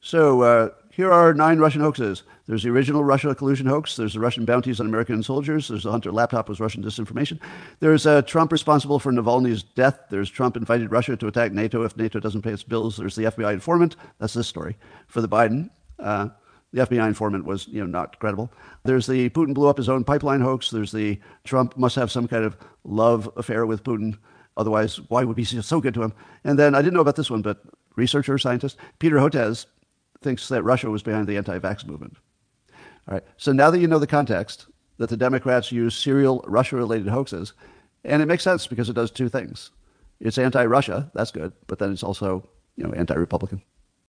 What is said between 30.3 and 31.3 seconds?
that Russia was behind